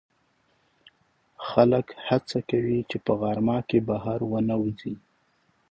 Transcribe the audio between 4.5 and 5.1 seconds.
وځي